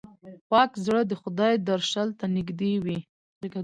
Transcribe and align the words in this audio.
پاک 0.49 0.71
زړه 0.85 1.01
د 1.07 1.13
خدای 1.21 1.53
درشل 1.69 2.09
ته 2.19 2.25
نږدې 2.35 2.73
وي. 2.83 2.99